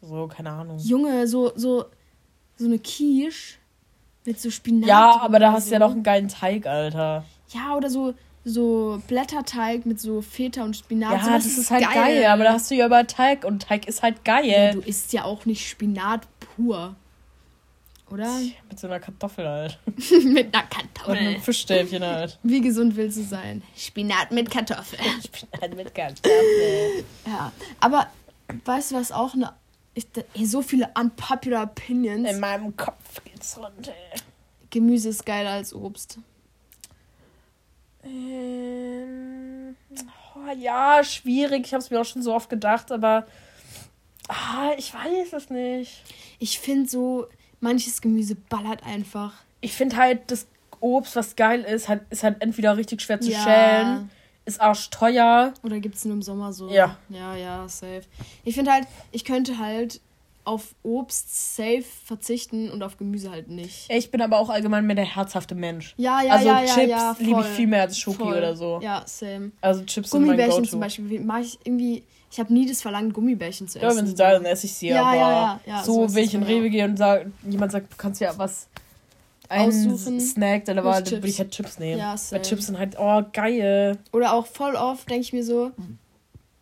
[0.00, 0.78] So, keine Ahnung.
[0.78, 1.86] Junge, so, so,
[2.56, 3.56] so eine Quiche
[4.24, 4.88] mit so Spinat.
[4.88, 5.72] Ja, aber da hast du so.
[5.74, 7.24] ja noch einen geilen Teig, Alter.
[7.48, 11.12] Ja, oder so, so Blätterteig mit so Feta und Spinat.
[11.12, 11.94] Ja, so, das, das, ist halt geil.
[11.94, 12.26] geil.
[12.26, 14.46] aber da hast du ja über Teig und Teig ist halt geil.
[14.46, 16.94] Ja, du isst ja auch nicht Spinat pur.
[18.12, 18.40] Oder?
[18.68, 19.78] Mit so einer Kartoffel halt.
[20.24, 21.12] mit einer Kartoffel.
[21.12, 22.38] Und einem Fischstäbchen halt.
[22.42, 23.62] Wie gesund willst du sein?
[23.74, 24.98] Spinat mit Kartoffel.
[25.24, 27.04] Spinat mit Kartoffel.
[27.26, 28.08] ja, aber
[28.66, 29.54] weißt du, was auch eine.
[29.94, 30.06] Ich,
[30.50, 32.30] so viele unpopular Opinions.
[32.30, 33.94] In meinem Kopf geht's runter.
[34.68, 36.18] Gemüse ist geiler als Obst.
[38.04, 39.74] Ähm,
[40.34, 41.66] oh, ja, schwierig.
[41.66, 43.26] Ich habe es mir auch schon so oft gedacht, aber
[44.28, 46.02] ah, ich weiß es nicht.
[46.38, 47.28] Ich finde so,
[47.62, 49.32] manches Gemüse ballert einfach.
[49.60, 50.46] Ich finde halt, das
[50.80, 53.38] Obst, was geil ist, halt, ist halt entweder richtig schwer zu ja.
[53.38, 54.10] schälen,
[54.44, 55.54] ist arschteuer.
[55.62, 56.68] Oder gibt es nur im Sommer so?
[56.68, 56.96] Ja.
[57.08, 58.02] Ja, ja, safe.
[58.44, 60.00] Ich finde halt, ich könnte halt
[60.44, 63.88] auf Obst safe verzichten und auf Gemüse halt nicht.
[63.88, 65.94] Ich bin aber auch allgemein mehr der herzhafte Mensch.
[65.96, 68.38] Ja, ja, also ja, ja, Chips ja, liebe ich viel mehr als Schoki voll.
[68.38, 68.80] oder so.
[68.82, 69.52] Ja, same.
[69.60, 73.12] Also Chips sind mein Gummibärchen zum Beispiel mache ich irgendwie ich habe nie das Verlangen,
[73.12, 73.90] Gummibärchen zu essen.
[73.90, 74.88] Ja, wenn sie da, dann esse ich sie.
[74.88, 77.92] Ja, aber ja, ja, so, so wenn ich in Rewe gehe und sag, jemand sagt,
[77.92, 78.68] du kannst ja was
[79.50, 80.18] aussuchen.
[80.18, 81.98] Snack, dann würde ich halt Chips nehmen.
[81.98, 82.14] Ja.
[82.30, 83.98] Weil Chips sind halt, oh, geil.
[84.12, 85.72] Oder auch voll oft denke ich mir so,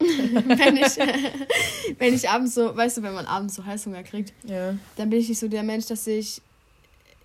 [0.01, 0.97] wenn, ich,
[1.99, 4.75] wenn ich abends so, weißt du, wenn man abends so Heißhunger kriegt, ja.
[4.97, 6.43] dann bin ich nicht so der Mensch, dass ich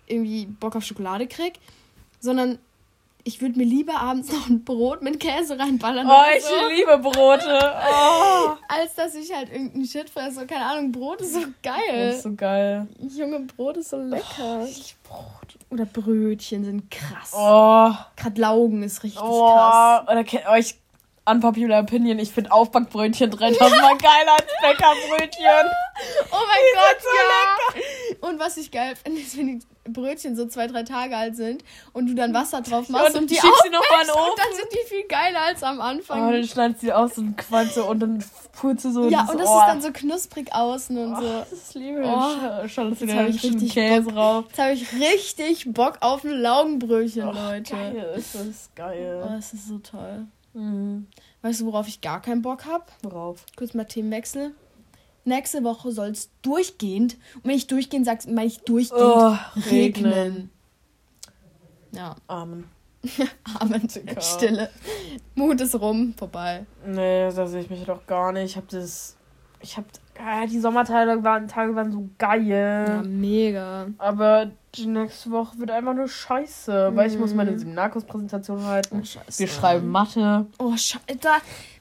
[0.06, 1.54] irgendwie Bock auf Schokolade krieg,
[2.20, 2.60] sondern
[3.28, 6.08] ich würde mir lieber abends noch ein Brot mit Käse reinballern.
[6.08, 6.68] Oh, ich so.
[6.70, 7.48] liebe Brote.
[7.50, 8.52] Oh.
[8.68, 10.46] Als dass ich halt irgendeinen Shit fresse.
[10.46, 12.08] Keine Ahnung, Brot ist so geil.
[12.08, 12.88] Das ist so geil.
[13.00, 14.60] Junge, Brot ist so lecker.
[14.62, 15.58] Oh, ich Brot.
[15.72, 17.32] Oder Brötchen sind krass.
[17.34, 17.92] Oh.
[18.16, 19.52] Gerade Laugen ist richtig oh.
[19.52, 20.08] krass.
[20.08, 20.76] Oder kennt euch
[21.26, 25.72] unpopular opinion, ich finde Aufbackbrötchen 3000 Mal geiler als Bäckerbrötchen.
[26.32, 27.82] oh mein die Gott, so ja.
[28.14, 28.28] Lecker.
[28.28, 31.64] Und was ich geil finde, ist, wenn die Brötchen so zwei, drei Tage alt sind
[31.94, 34.16] und du dann Wasser drauf machst und, und die schiebst sie noch mal in den
[34.16, 34.32] Ofen.
[34.32, 36.28] Und dann sind die viel geiler als am Anfang.
[36.28, 39.10] Oh, dann schneidest du die aus und qualmst und dann purzt du so.
[39.10, 39.60] Ja, und das oh.
[39.60, 41.24] ist dann so knusprig außen und so.
[41.24, 42.08] Oh, das liebe ich.
[42.08, 44.46] Oh, schon jetzt habe ich richtig Käse Bock, drauf.
[44.48, 47.74] Jetzt habe ich richtig Bock auf ein Laugenbrötchen, oh, Leute.
[47.74, 49.24] Geil, ist das geil.
[49.24, 50.26] Oh, das ist so toll.
[50.54, 51.08] Mhm.
[51.42, 52.86] Weißt du, worauf ich gar keinen Bock habe?
[53.04, 53.46] Worauf?
[53.56, 54.56] Kurz mal Themenwechsel.
[55.26, 59.38] Nächste Woche soll es durchgehend, und wenn ich durchgehend sage, meine ich durchgehend oh,
[59.70, 60.14] regnen.
[60.14, 60.50] regnen.
[61.92, 62.16] Ja.
[62.28, 62.66] Amen.
[63.60, 63.88] Amen.
[64.20, 64.70] Stille.
[65.36, 66.66] Mut ist rum, vorbei.
[66.86, 68.52] Nee, da sehe ich mich doch gar nicht.
[68.52, 69.16] Ich habe das.
[69.62, 69.88] Ich habe.
[70.18, 72.46] Ja, die Sommertage waren, Tage waren so geil.
[72.48, 73.88] Ja, mega.
[73.98, 76.96] Aber die nächste Woche wird einfach nur scheiße, mhm.
[76.96, 77.60] weil ich muss meine mhm.
[77.60, 79.00] Seminarkurspräsentation halten.
[79.02, 79.40] Oh, scheiße.
[79.40, 80.46] Wir schreiben Mathe.
[80.58, 81.04] Oh, scheiße.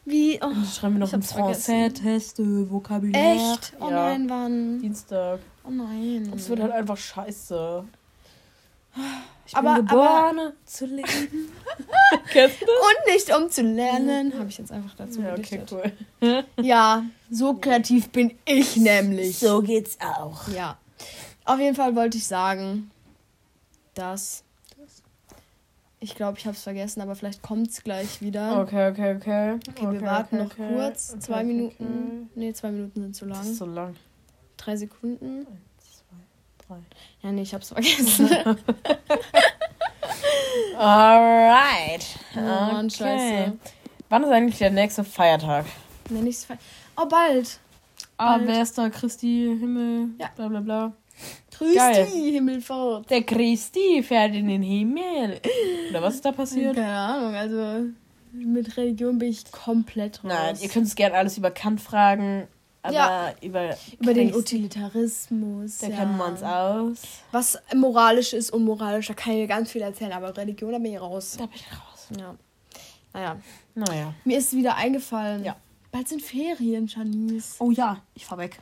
[0.05, 0.39] Wie?
[0.43, 3.55] Oh, schreiben wir noch einen Français-Test, Vokabular.
[3.55, 3.73] Echt?
[3.81, 4.11] Oh ja.
[4.11, 4.81] nein, wann?
[4.81, 5.41] Dienstag.
[5.65, 6.29] Oh nein.
[6.31, 7.85] Und es wird halt einfach scheiße.
[9.47, 11.07] Ich bin aber, geboren aber, zu leben.
[12.33, 12.75] Kennst du das?
[12.77, 14.39] Und nicht um zu lernen.
[14.39, 16.45] Habe ich jetzt einfach dazu Ja, okay, cool.
[16.63, 19.39] ja, so kreativ bin ich nämlich.
[19.39, 20.49] So geht's auch.
[20.49, 20.79] Ja.
[21.45, 22.91] Auf jeden Fall wollte ich sagen,
[23.95, 24.45] dass.
[26.05, 28.61] Ich glaube, ich habe es vergessen, aber vielleicht kommt es gleich wieder.
[28.61, 29.55] Okay, okay, okay.
[29.71, 30.75] Okay, wir warten okay, noch okay.
[30.75, 31.19] kurz.
[31.19, 32.29] zwei Minuten.
[32.35, 33.39] Nee, zwei Minuten sind zu lang.
[33.39, 33.97] Das ist so lang.
[34.59, 35.47] Drei Sekunden.
[35.47, 36.17] Eins, zwei,
[36.69, 36.77] drei.
[37.23, 38.29] Ja, nee, ich hab's vergessen.
[40.77, 42.05] Alright.
[42.37, 42.97] Oh, Mann, okay.
[42.97, 43.59] scheiße.
[44.11, 45.65] Wann ist eigentlich der nächste Feiertag?
[46.11, 46.67] Der nächste Feiertag.
[46.99, 47.61] Oh, bald.
[48.19, 48.91] Ah, wer ist da?
[48.91, 50.29] Christi, Himmel, ja.
[50.37, 50.93] bla bla bla.
[51.57, 52.33] Christi.
[52.33, 53.11] Himmelfahrt.
[53.11, 55.41] Der Christi fährt in den Himmel.
[55.91, 56.75] Oder was ist da passiert?
[56.75, 57.91] Keine Ahnung, also
[58.33, 60.33] mit Religion bin ich komplett raus.
[60.33, 62.49] Nein, ihr könnt es gerne alles über Kant fragen.
[62.83, 65.79] Aber ja, über, über den Utilitarismus.
[65.79, 65.97] Da ja.
[65.97, 67.03] kennen wir uns aus.
[67.33, 71.01] Was moralisch ist, unmoralisch, da kann ich ganz viel erzählen, aber Religion, da bin ich
[71.01, 71.37] raus.
[71.39, 72.09] Da bin ich raus.
[72.19, 72.35] Ja.
[73.15, 73.37] Naja.
[73.75, 74.15] Naja.
[74.25, 75.45] Mir ist wieder eingefallen.
[75.45, 75.57] Ja.
[75.93, 77.57] Bald sind Ferien, Janice.
[77.59, 78.59] Oh ja, ich fahr weg.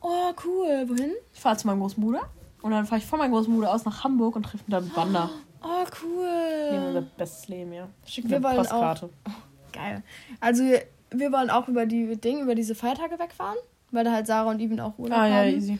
[0.00, 0.88] Oh, cool.
[0.88, 1.12] Wohin?
[1.32, 2.22] Ich fahre zu meinem Großmutter.
[2.62, 5.30] Und dann fahre ich von meinem Großmutter aus nach Hamburg und treffe dann Wander.
[5.62, 6.68] Oh, cool.
[6.70, 7.88] Leben unser bestes Leben, ja.
[8.06, 9.06] Schicken wir eine Postkarte.
[9.06, 9.32] Auch, oh,
[9.72, 10.02] geil.
[10.40, 10.62] Also,
[11.10, 13.58] wir wollen auch über die Dinge, über diese Feiertage wegfahren.
[13.90, 15.32] Weil da halt Sarah und Ivan auch Urlaub ah, haben.
[15.32, 15.78] Ah, ja, easy.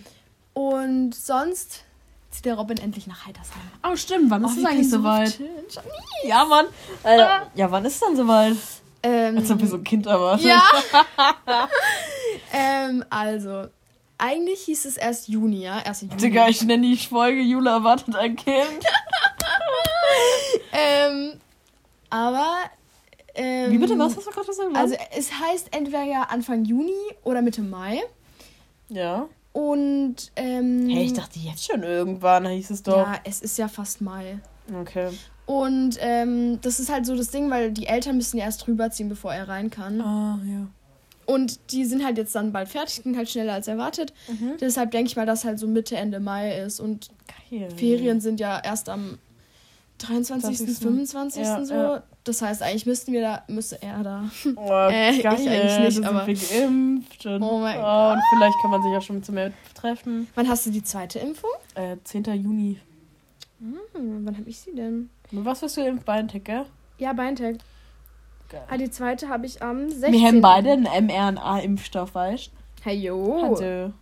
[0.53, 1.85] Und sonst
[2.31, 3.62] zieht der Robin endlich nach Heitersheim.
[3.83, 4.31] Oh, stimmt.
[4.31, 5.38] Wann oh, ist es eigentlich soweit?
[6.25, 6.66] Ja, Mann.
[7.03, 7.31] Alter.
[7.31, 7.47] Ah.
[7.55, 8.57] Ja, wann ist es dann soweit?
[9.03, 10.47] Ähm, Als ob wir so ein Kind erwartet.
[10.47, 10.62] Ja.
[12.55, 13.67] ähm, also,
[14.19, 15.79] eigentlich hieß es erst Juni, ja?
[15.79, 16.03] 1.
[16.03, 16.17] Juni.
[16.17, 18.59] Digga, ich nenne die Folge Jula erwartet ein Kind.
[20.73, 21.33] ähm,
[22.11, 22.53] aber.
[23.35, 23.99] Ähm, Wie bitte?
[23.99, 24.77] Was hast du gerade gesagt?
[24.77, 26.93] Also, es heißt entweder ja Anfang Juni
[27.25, 28.01] oder Mitte Mai.
[28.88, 29.29] Ja.
[29.53, 30.33] Und.
[30.37, 32.97] Ähm, hey, ich dachte jetzt schon irgendwann, hieß es doch.
[32.97, 34.38] Ja, es ist ja fast Mai.
[34.73, 35.11] Okay.
[35.47, 39.09] Und ähm, das ist halt so das Ding, weil die Eltern müssen ja erst rüberziehen,
[39.09, 40.01] bevor er rein kann.
[40.01, 40.67] Ah, ja.
[41.27, 44.13] Und die sind halt jetzt dann bald fertig, ging halt schneller als erwartet.
[44.29, 44.55] Mhm.
[44.61, 46.81] Deshalb denke ich mal, dass halt so Mitte, Ende Mai ist.
[46.81, 47.11] Und
[47.51, 47.71] Geil.
[47.77, 49.19] Ferien sind ja erst am
[49.99, 50.79] 23., 20.
[50.79, 51.43] 25.
[51.43, 51.75] Ja, so.
[51.75, 52.03] Ja.
[52.25, 54.31] Das heißt, eigentlich müssten wir da, müsste er da.
[54.57, 56.25] Oh, äh, geil, ich eigentlich nicht, aber.
[56.25, 58.17] Sind geimpft und, oh mein oh, Gott.
[58.17, 60.27] Und vielleicht kann man sich auch schon zu mehr treffen.
[60.35, 61.51] Wann hast du die zweite Impfung?
[61.75, 62.25] Äh, 10.
[62.25, 62.79] Juni.
[63.61, 65.11] Hm, wann habe ich sie denn?
[65.31, 66.05] Was hast du impft?
[66.05, 66.67] BioNTech, gell?
[66.99, 67.59] Ja, BioNTech.
[68.69, 70.12] Ah, die zweite habe ich am 16.
[70.12, 72.51] Wir haben beide einen mRNA-Impfstoff, weißt du?
[72.85, 73.43] Hey, jo.
[73.43, 73.93] Also.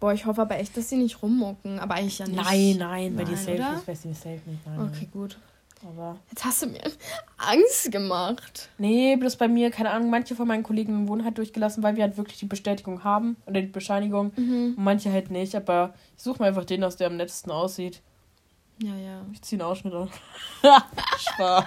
[0.00, 1.78] Boah, ich hoffe aber echt, dass sie nicht rummucken.
[1.78, 2.36] Aber eigentlich ja nicht.
[2.36, 3.86] Nein, nein, bei dir safe nicht.
[3.86, 4.66] Bei dir safe nicht.
[4.66, 5.10] Nein, okay, nein.
[5.12, 5.38] gut.
[5.86, 6.80] Aber Jetzt hast du mir
[7.36, 8.68] Angst gemacht.
[8.78, 12.02] Nee, bloß bei mir, keine Ahnung, manche von meinen Kollegen wurden halt durchgelassen, weil wir
[12.02, 14.32] halt wirklich die Bestätigung haben oder die Bescheinigung.
[14.36, 14.74] Mhm.
[14.76, 15.54] Und manche halt nicht.
[15.54, 18.00] Aber ich suche mir einfach den aus, der am nettesten aussieht.
[18.80, 19.26] Ja, ja.
[19.32, 20.08] Ich ziehe einen Ausschnitt an.
[21.18, 21.64] Spaß.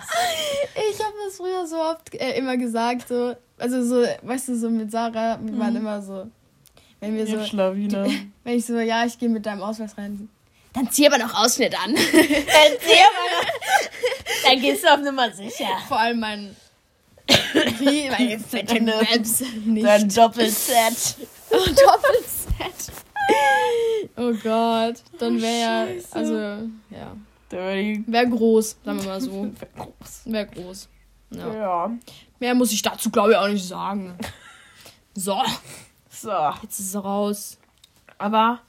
[0.92, 4.70] Ich habe das früher so oft äh, immer gesagt, so, also so, weißt du, so
[4.70, 5.80] mit Sarah, wir waren mhm.
[5.82, 6.28] immer so,
[7.02, 8.10] wenn wir so, Schlawine.
[8.44, 10.30] wenn ich so, ja, ich gehe mit deinem Ausweis rein,
[10.74, 11.94] dann zieh aber noch Ausschnitt an.
[11.96, 15.68] dann zieh aber noch, dann gehst du auf Nummer sicher.
[15.90, 16.56] Vor allem mein,
[17.80, 19.86] wie, meine fette Maps nicht.
[19.86, 21.16] Dein Doppelset.
[21.50, 22.94] Oh, Doppelset.
[24.18, 26.36] Oh Gott, dann wäre ja, also,
[26.90, 27.16] ja.
[27.50, 29.32] Wäre groß, sagen wir mal so.
[29.42, 30.22] Wäre groß.
[30.26, 30.90] Wäre groß.
[31.32, 31.54] Ja.
[31.54, 31.92] ja.
[32.40, 34.16] Mehr muss ich dazu, glaube ich, auch nicht sagen.
[35.14, 35.42] So.
[36.10, 36.32] So.
[36.64, 37.58] Jetzt ist es raus.
[38.18, 38.62] Aber,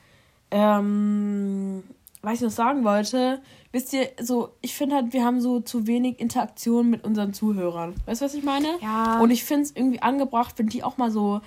[0.51, 1.85] ähm,
[2.21, 5.87] was ich noch sagen wollte, wisst ihr, so, ich finde halt, wir haben so zu
[5.87, 7.95] wenig Interaktion mit unseren Zuhörern.
[8.07, 8.67] Weißt du, was ich meine?
[8.81, 9.21] Ja.
[9.21, 11.43] Und ich finde es irgendwie angebracht, wenn die auch mal so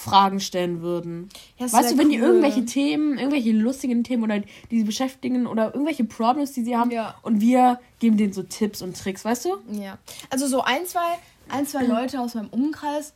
[0.00, 1.28] Fragen stellen würden.
[1.58, 2.12] Ja, weißt du, wenn cool.
[2.12, 6.76] die irgendwelche Themen, irgendwelche lustigen Themen oder die sie beschäftigen oder irgendwelche Problems, die sie
[6.76, 7.14] haben ja.
[7.22, 9.58] und wir geben denen so Tipps und Tricks, weißt du?
[9.72, 9.98] Ja.
[10.30, 13.12] Also so ein, zwei, ein, zwei Leute aus meinem Umkreis,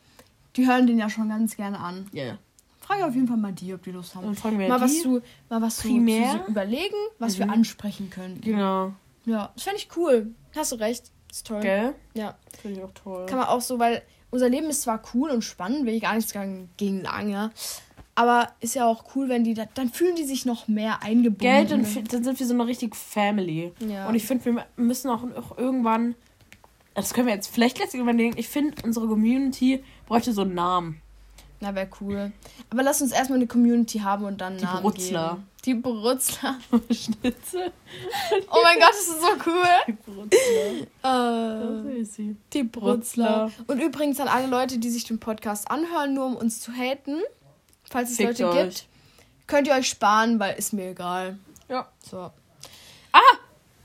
[0.56, 2.06] die hören den ja schon ganz gerne an.
[2.12, 2.24] Ja.
[2.24, 2.38] Yeah.
[2.80, 4.26] Frage auf jeden Fall mal die, ob die Lust haben.
[4.26, 7.44] Mal was zu, mal was primär zu, zu überlegen, was mhm.
[7.44, 8.40] wir ansprechen können.
[8.42, 8.92] Genau.
[9.24, 10.34] Ja, das fände ich cool.
[10.54, 11.10] Hast du recht.
[11.30, 11.60] Ist toll.
[11.62, 11.94] Gell?
[12.12, 12.36] Ja.
[12.60, 13.24] Finde ich auch toll.
[13.26, 14.02] Kann man auch so, weil
[14.34, 16.34] unser Leben ist zwar cool und spannend, will ich gar nichts
[16.76, 17.50] gegen sagen, ja.
[18.16, 21.38] Aber ist ja auch cool, wenn die da, dann fühlen die sich noch mehr eingebunden.
[21.38, 23.72] Geld und dann sind wir so eine richtige Family.
[23.78, 24.08] Ja.
[24.08, 26.16] Und ich finde, wir müssen auch, auch irgendwann,
[26.94, 31.00] das können wir jetzt vielleicht letztlich überlegen, ich finde, unsere Community bräuchte so einen Namen.
[31.64, 32.30] Na, wäre cool.
[32.68, 35.30] Aber lass uns erstmal eine Community haben und dann Die Namen Brutzler.
[35.30, 35.48] geben.
[35.64, 36.58] Die Brutzler.
[36.90, 37.72] Schnitzel.
[38.50, 39.64] Oh mein Gott, das ist so cool.
[39.86, 40.86] Die Brutzler.
[42.00, 42.22] Äh, So
[42.52, 43.50] die Brutzler.
[43.66, 47.22] Und übrigens an alle Leute, die sich den Podcast anhören, nur um uns zu haten,
[47.90, 48.62] falls es Fickt Leute euch.
[48.64, 48.86] gibt,
[49.46, 51.38] könnt ihr euch sparen, weil ist mir egal.
[51.70, 51.88] Ja.
[52.10, 52.30] So.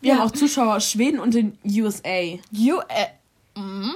[0.02, 0.20] Wir Ja.
[0.20, 2.38] haben auch Zuschauer aus Schweden und den USA.
[2.54, 3.08] US.
[3.56, 3.92] Mm?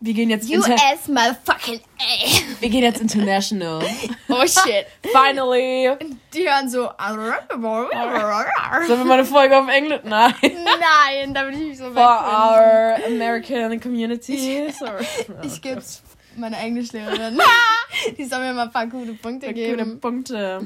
[0.00, 2.60] Wir gehen jetzt, US motherfucking A.
[2.60, 3.82] wir gehen jetzt international.
[4.28, 4.86] Oh shit.
[5.12, 5.96] Finally.
[6.34, 6.90] Die hören so.
[6.98, 10.00] Sollen wir mal eine Folge auf Englisch?
[10.04, 10.34] Nein.
[10.42, 14.70] Nein, da bin ich nicht so For our American community.
[14.78, 15.06] Sorry.
[15.42, 16.02] Ich geb's
[16.36, 17.38] meiner Englischlehrerin.
[18.18, 20.00] Die soll mir mal ein paar gute Punkte Gute geben.
[20.00, 20.60] Punkte.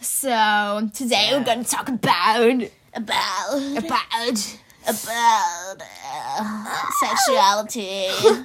[0.00, 4.38] So, today we're gonna talk about about about
[4.86, 6.66] about uh,
[7.00, 8.08] sexuality.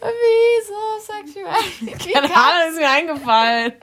[0.00, 2.12] Wieso Sexuality?
[2.12, 3.72] Keine Ahnung, ist mir eingefallen.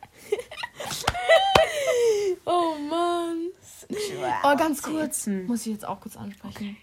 [2.45, 3.49] Oh Mann.
[4.43, 5.25] Oh, ganz kurz.
[5.27, 5.45] Hm.
[5.45, 6.75] Muss ich jetzt auch kurz ansprechen.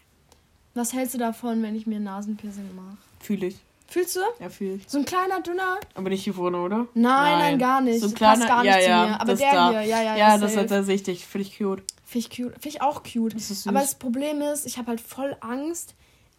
[0.74, 2.96] Was hältst du davon, wenn ich mir Nasenpiercing mache?
[3.20, 3.56] Fühle ich.
[3.90, 4.20] Fühlst du?
[4.38, 4.82] Ja, fühle ich.
[4.86, 5.78] So ein kleiner, dünner?
[5.94, 6.86] Aber nicht hier vorne, oder?
[6.92, 8.00] Nein, nein, gar nicht.
[8.00, 9.14] So ein Das passt kleiner, gar nicht ja, zu ja, mir.
[9.14, 9.70] Aber das der da.
[9.70, 11.26] hier, ja, ja, Ja, ja, das ist das richtig.
[11.26, 11.82] Finde ich cute.
[12.04, 12.52] Finde ich cute.
[12.52, 13.34] Finde ich auch cute.
[13.34, 13.68] Das ist süß.
[13.68, 15.94] Aber das Problem ist, ich habe halt voll Angst.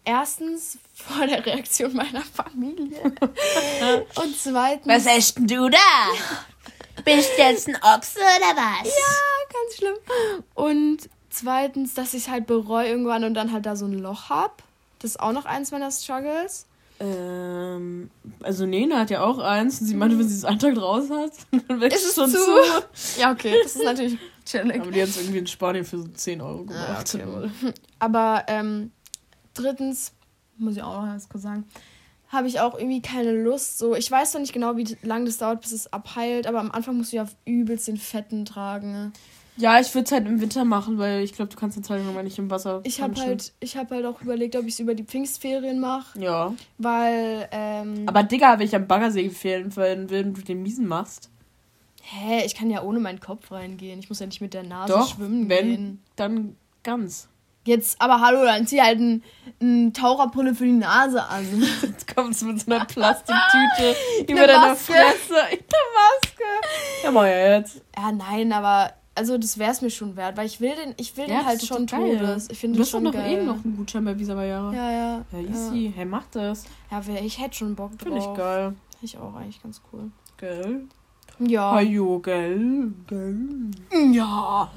[0.06, 3.02] Erstens vor der Reaktion meiner Familie.
[4.16, 4.86] Und zweitens.
[4.88, 5.78] Was hast denn du da?
[7.04, 8.86] Bist du jetzt ein Ochse oder was?
[8.86, 9.96] Ja, ganz schlimm.
[10.54, 14.30] Und zweitens, dass ich es halt bereue irgendwann und dann halt da so ein Loch
[14.30, 14.62] hab.
[15.00, 16.68] Das ist auch noch eins meiner Struggles.
[17.02, 18.10] Ähm,
[18.44, 21.10] also Nena hat ja auch eins und sie meinte, wenn sie es einen Tag raus
[21.10, 21.32] hat,
[21.68, 22.38] dann wächst es schon zu?
[22.38, 23.20] zu.
[23.20, 24.82] Ja, okay, das ist natürlich chillig.
[24.82, 27.16] Aber die hat es irgendwie in Spanien für so 10 Euro gemacht.
[27.16, 27.74] Ah, okay.
[28.00, 28.92] Aber ähm,
[29.54, 30.12] drittens,
[30.58, 31.66] muss ich auch noch ganz kurz sagen,
[32.28, 33.80] habe ich auch irgendwie keine Lust.
[33.80, 36.72] So, ich weiß noch nicht genau, wie lange das dauert, bis es abheilt, aber am
[36.72, 39.14] Anfang musst du ja übelst den Fetten tragen.
[39.60, 42.24] Ja, ich würde es halt im Winter machen, weil ich glaube, du kannst halt irgendwann
[42.24, 42.80] nicht im Wasser.
[42.84, 46.18] Ich habe halt, ich habe halt auch überlegt, ob ich es über die Pfingstferien mache,
[46.20, 46.54] Ja.
[46.78, 51.30] weil ähm, Aber Digga, will ich am Baggersee empfehlen, wenn, wenn du den Miesen machst.
[52.02, 54.00] hä, ich kann ja ohne meinen Kopf reingehen.
[54.00, 56.04] Ich muss ja nicht mit der Nase Doch, schwimmen wenn, gehen.
[56.16, 57.28] dann ganz.
[57.66, 59.24] Jetzt, aber hallo, dann zieh halt ein,
[59.62, 61.46] ein Taucherbrille für die Nase an.
[61.84, 63.96] Jetzt kommst du mit so einer Plastiktüte
[64.28, 64.76] über Eine deiner.
[64.78, 65.36] Fresse.
[65.52, 66.44] In der Maske.
[67.04, 67.82] Ja, mal jetzt.
[67.96, 71.16] Ja, nein, aber also das wäre es mir schon wert, weil ich will den, ich
[71.18, 72.48] will den halt schon todes.
[72.50, 73.34] Ich finde Du das schon noch geil.
[73.34, 74.74] eben noch einen Gutschein bei Visa Jahre.
[74.76, 75.26] Ja, ja.
[75.32, 75.92] Ja, easy.
[75.96, 76.64] Hey, mach das.
[76.90, 78.14] Ja, ich hätte schon Bock drauf.
[78.14, 78.74] Finde ich geil.
[79.02, 80.10] Ich auch eigentlich ganz cool.
[80.38, 80.84] Gell?
[81.40, 81.72] Ja.
[81.74, 82.92] Ajo, gell?
[83.08, 83.38] Gell?
[84.12, 84.72] Ja.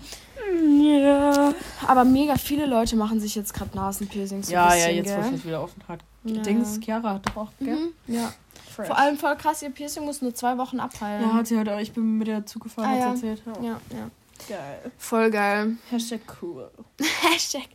[0.79, 1.55] Ja.
[1.87, 4.51] Aber mega viele Leute machen sich jetzt gerade Nasenpiercings.
[4.51, 5.35] Ja, ein ja, bisschen, jetzt gell?
[5.35, 6.01] es wieder offen hat.
[6.25, 6.43] Ja.
[6.43, 7.75] Dings, Chiara hat doch auch, gell?
[7.77, 8.33] Mhm, ja.
[8.71, 8.87] Fresh.
[8.87, 11.23] Vor allem voll krass, ihr Piercing muss nur zwei Wochen abheilen.
[11.23, 13.17] Ja, hat sie halt auch, ich bin mit der Zug gefahren, Ah, hat ja.
[13.17, 13.43] sie erzählt.
[13.61, 13.63] Ja.
[13.63, 14.11] ja, ja.
[14.49, 14.91] Geil.
[14.99, 15.77] Voll geil.
[15.91, 16.71] Hashtag cool.
[17.23, 17.69] Hashtag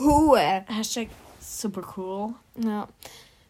[0.00, 0.38] cool.
[0.66, 1.08] Hashtag
[1.40, 2.34] super cool.
[2.62, 2.88] Ja.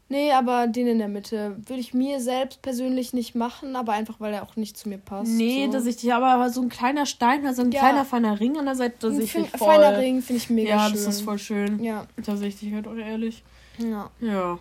[0.09, 4.19] Nee, aber den in der Mitte würde ich mir selbst persönlich nicht machen, aber einfach,
[4.19, 5.31] weil er auch nicht zu mir passt.
[5.31, 5.73] Nee, so.
[5.73, 7.79] dass ich dich aber, so ein kleiner Stein, also ein Ja.
[7.79, 9.47] kleiner feiner Ring an der Seite, das Ein ich voll.
[9.69, 10.95] feiner Ring finde ich mega ja, schön.
[10.95, 11.83] das ist voll schön.
[11.83, 13.45] Ja, Da sehe ich dich halt auch ehrlich.
[13.79, 14.11] ja.
[14.21, 14.59] Ja.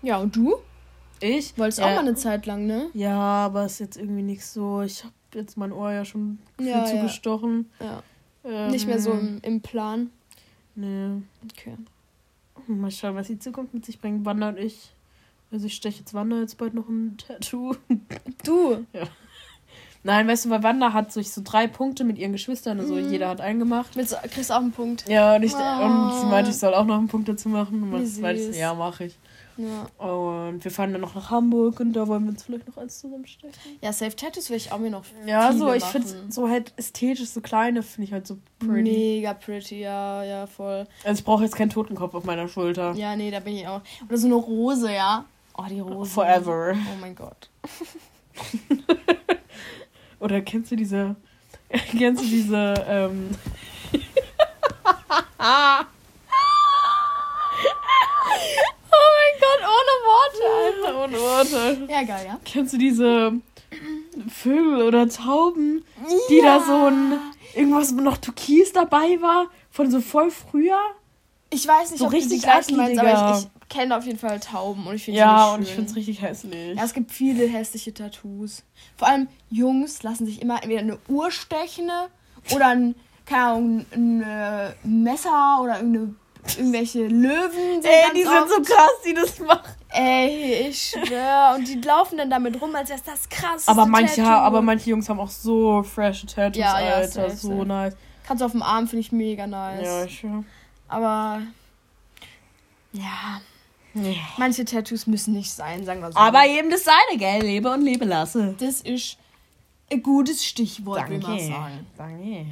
[0.00, 0.54] Ja, und du?
[1.20, 1.58] Ich?
[1.58, 1.86] Wolltest ja.
[1.86, 2.88] auch mal eine Zeit lang, ne?
[2.94, 4.82] Ja, aber ist jetzt irgendwie nicht so.
[4.82, 6.84] Ich habe jetzt mein Ohr ja schon viel Ja, ja.
[6.86, 7.70] zugestochen.
[7.80, 8.02] Ja.
[8.44, 10.10] Ähm, Nicht mehr so im, im Plan.
[10.74, 11.22] Nee.
[11.52, 11.76] Okay.
[12.66, 14.24] Mal schauen, was die Zukunft mit sich bringt.
[14.24, 14.90] Wanda und ich.
[15.50, 17.74] Also ich steche jetzt Wanda jetzt bald noch ein Tattoo.
[18.44, 18.84] Du?
[20.04, 23.10] Nein, weißt du, weil Wanda hat sich so drei Punkte mit ihren Geschwistern, also Mhm.
[23.10, 23.96] jeder hat einen gemacht.
[23.96, 25.08] Willst, du- kriegst auch einen Punkt?
[25.08, 25.84] Ja, und, ich, Oh.
[25.84, 27.82] und sie meinte, ich soll auch noch einen Punkt dazu machen.
[27.82, 29.18] Und meinte so, ja, mache ich.
[29.58, 29.86] Ja.
[30.06, 33.00] Und wir fahren dann noch nach Hamburg und da wollen wir uns vielleicht noch eins
[33.00, 33.52] zusammenstecken.
[33.82, 37.28] Ja, Safe Tattoos will ich auch mir noch Ja, so, ich finde so halt ästhetisch,
[37.28, 38.90] so kleine finde ich halt so pretty.
[38.90, 40.86] Mega pretty, ja, ja, voll.
[41.04, 42.92] Also ich brauche jetzt keinen Totenkopf auf meiner Schulter.
[42.94, 43.80] Ja, nee, da bin ich auch.
[44.08, 45.24] Oder so eine Rose, ja.
[45.56, 46.10] Oh, die Rose.
[46.10, 46.74] Forever.
[46.76, 47.50] Oh mein Gott.
[50.20, 51.16] Oder kennst du diese,
[51.98, 53.30] kennst du diese, ähm,
[58.90, 61.04] Oh mein Gott, ohne Worte, Alter.
[61.04, 61.92] ohne Worte.
[61.92, 62.40] Ja, geil, ja.
[62.44, 63.32] Kennst du diese
[64.28, 65.84] Vögel oder Tauben,
[66.30, 67.18] die da so ein,
[67.54, 70.78] irgendwas, wo noch Türkis dabei war, von so voll früher?
[71.50, 74.04] Ich weiß nicht, So ob richtig du die gleichen meinst, aber ich, ich kenne auf
[74.04, 76.76] jeden Fall Tauben und ich finde Ja, und ich finde es richtig hässlich.
[76.76, 78.64] Ja, es gibt viele hässliche Tattoos.
[78.96, 81.90] Vor allem Jungs lassen sich immer entweder eine Uhr stechen
[82.54, 86.14] oder ein, keine Ahnung, ein, äh, Messer oder irgendeine,
[86.56, 87.82] irgendwelche Löwen.
[87.82, 88.48] Ey, ganz die sind oft.
[88.50, 89.72] so krass, die das machen.
[89.90, 91.54] Ey, ich schwör.
[91.56, 93.66] Und die laufen dann damit rum, als wäre das krass.
[93.68, 97.08] Aber manche, aber manche Jungs haben auch so freshe Tattoos, Ja, ja, Alter.
[97.30, 97.66] safe, so safe.
[97.66, 97.96] nice.
[98.26, 99.84] Kannst du auf dem Arm, finde ich mega nice.
[99.84, 100.44] Ja, ich schwör.
[100.88, 101.42] Aber.
[102.92, 103.40] Ja.
[103.94, 104.18] Nee.
[104.36, 106.18] Manche Tattoos müssen nicht sein, sagen wir so.
[106.18, 107.40] Aber jedem das seine, gell?
[107.42, 108.54] Lebe und lebe lasse.
[108.60, 109.16] das ist
[109.90, 111.86] ein gutes Stichwort, will man sagen.
[111.96, 112.46] Danke.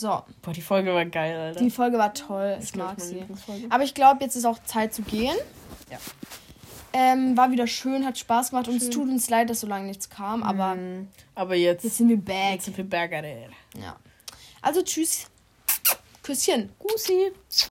[0.00, 1.60] So, Boah, die Folge war geil, Alter.
[1.60, 2.56] die Folge war toll.
[2.62, 3.22] Ich mag sie.
[3.68, 5.36] Aber ich glaube, jetzt ist auch Zeit zu gehen.
[5.90, 5.98] Ja.
[6.94, 8.66] Ähm, war wieder schön, hat Spaß gemacht.
[8.68, 11.08] Und es tut uns leid, dass so lange nichts kam, aber Mhm.
[11.34, 12.54] Aber jetzt, jetzt sind wir back.
[12.54, 13.12] jetzt sind wir back.
[13.78, 13.96] Ja.
[14.62, 15.26] Also tschüss.
[16.22, 16.70] Küsschen.
[16.78, 17.32] Gussi.